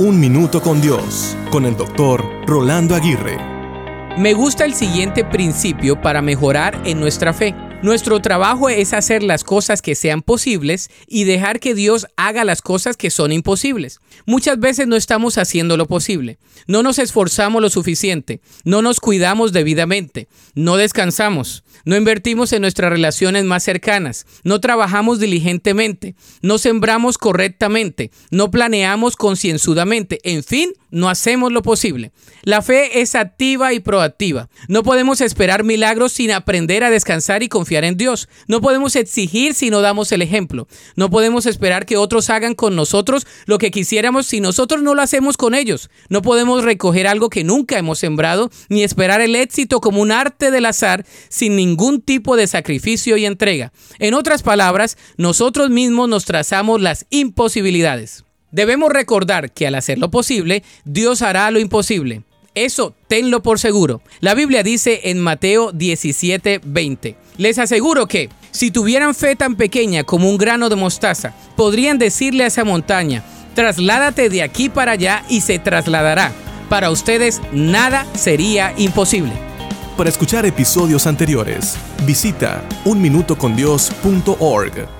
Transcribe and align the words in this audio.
Un 0.00 0.18
Minuto 0.18 0.62
con 0.62 0.80
Dios, 0.80 1.36
con 1.50 1.66
el 1.66 1.76
doctor 1.76 2.24
Rolando 2.46 2.94
Aguirre. 2.94 3.36
Me 4.16 4.32
gusta 4.32 4.64
el 4.64 4.72
siguiente 4.72 5.26
principio 5.26 6.00
para 6.00 6.22
mejorar 6.22 6.80
en 6.86 6.98
nuestra 6.98 7.34
fe. 7.34 7.54
Nuestro 7.82 8.20
trabajo 8.20 8.68
es 8.68 8.92
hacer 8.92 9.22
las 9.22 9.42
cosas 9.42 9.80
que 9.80 9.94
sean 9.94 10.20
posibles 10.20 10.90
y 11.06 11.24
dejar 11.24 11.60
que 11.60 11.74
Dios 11.74 12.08
haga 12.18 12.44
las 12.44 12.60
cosas 12.60 12.98
que 12.98 13.08
son 13.08 13.32
imposibles. 13.32 14.00
Muchas 14.26 14.60
veces 14.60 14.86
no 14.86 14.96
estamos 14.96 15.38
haciendo 15.38 15.78
lo 15.78 15.86
posible, 15.86 16.38
no 16.66 16.82
nos 16.82 16.98
esforzamos 16.98 17.62
lo 17.62 17.70
suficiente, 17.70 18.42
no 18.64 18.82
nos 18.82 19.00
cuidamos 19.00 19.52
debidamente, 19.52 20.28
no 20.54 20.76
descansamos, 20.76 21.64
no 21.86 21.96
invertimos 21.96 22.52
en 22.52 22.60
nuestras 22.60 22.90
relaciones 22.90 23.44
más 23.44 23.62
cercanas, 23.62 24.26
no 24.44 24.60
trabajamos 24.60 25.18
diligentemente, 25.18 26.16
no 26.42 26.58
sembramos 26.58 27.16
correctamente, 27.16 28.10
no 28.30 28.50
planeamos 28.50 29.16
concienzudamente, 29.16 30.20
en 30.24 30.44
fin, 30.44 30.70
no 30.90 31.08
hacemos 31.08 31.52
lo 31.52 31.62
posible. 31.62 32.12
La 32.42 32.62
fe 32.62 33.00
es 33.00 33.14
activa 33.14 33.72
y 33.72 33.80
proactiva. 33.80 34.48
No 34.68 34.82
podemos 34.82 35.20
esperar 35.20 35.64
milagros 35.64 36.12
sin 36.12 36.30
aprender 36.30 36.84
a 36.84 36.90
descansar 36.90 37.42
y 37.42 37.48
confiar 37.48 37.84
en 37.84 37.96
Dios. 37.96 38.28
No 38.46 38.60
podemos 38.60 38.96
exigir 38.96 39.54
si 39.54 39.70
no 39.70 39.80
damos 39.80 40.12
el 40.12 40.22
ejemplo. 40.22 40.68
No 40.96 41.10
podemos 41.10 41.46
esperar 41.46 41.86
que 41.86 41.96
otros 41.96 42.30
hagan 42.30 42.54
con 42.54 42.76
nosotros 42.76 43.26
lo 43.46 43.58
que 43.58 43.70
quisiéramos 43.70 44.26
si 44.26 44.40
nosotros 44.40 44.82
no 44.82 44.94
lo 44.94 45.02
hacemos 45.02 45.36
con 45.36 45.54
ellos. 45.54 45.90
No 46.08 46.22
podemos 46.22 46.64
recoger 46.64 47.06
algo 47.06 47.30
que 47.30 47.44
nunca 47.44 47.78
hemos 47.78 47.98
sembrado 47.98 48.50
ni 48.68 48.82
esperar 48.82 49.20
el 49.20 49.36
éxito 49.36 49.80
como 49.80 50.00
un 50.00 50.12
arte 50.12 50.50
del 50.50 50.66
azar 50.66 51.04
sin 51.28 51.56
ningún 51.56 52.00
tipo 52.00 52.36
de 52.36 52.46
sacrificio 52.46 53.16
y 53.16 53.26
entrega. 53.26 53.72
En 53.98 54.14
otras 54.14 54.42
palabras, 54.42 54.96
nosotros 55.16 55.70
mismos 55.70 56.08
nos 56.08 56.24
trazamos 56.24 56.80
las 56.80 57.06
imposibilidades. 57.10 58.24
Debemos 58.50 58.90
recordar 58.90 59.52
que 59.52 59.66
al 59.66 59.74
hacer 59.74 59.98
lo 59.98 60.10
posible, 60.10 60.62
Dios 60.84 61.22
hará 61.22 61.50
lo 61.50 61.58
imposible. 61.58 62.22
Eso 62.54 62.94
tenlo 63.06 63.42
por 63.42 63.60
seguro. 63.60 64.00
La 64.20 64.34
Biblia 64.34 64.62
dice 64.62 65.00
en 65.04 65.20
Mateo 65.20 65.72
17:20, 65.72 67.16
les 67.36 67.58
aseguro 67.58 68.06
que 68.06 68.28
si 68.50 68.70
tuvieran 68.70 69.14
fe 69.14 69.36
tan 69.36 69.54
pequeña 69.54 70.04
como 70.04 70.28
un 70.28 70.36
grano 70.36 70.68
de 70.68 70.76
mostaza, 70.76 71.32
podrían 71.56 71.96
decirle 71.98 72.44
a 72.44 72.48
esa 72.48 72.64
montaña, 72.64 73.24
trasládate 73.54 74.28
de 74.28 74.42
aquí 74.42 74.68
para 74.68 74.92
allá 74.92 75.24
y 75.28 75.42
se 75.42 75.60
trasladará. 75.60 76.32
Para 76.68 76.90
ustedes 76.90 77.40
nada 77.52 78.06
sería 78.14 78.74
imposible. 78.76 79.32
Para 79.96 80.10
escuchar 80.10 80.44
episodios 80.46 81.06
anteriores, 81.06 81.76
visita 82.04 82.64
unminutocondios.org. 82.84 84.99